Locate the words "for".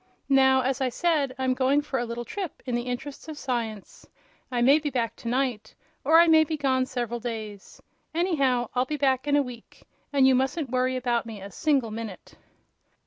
1.83-1.99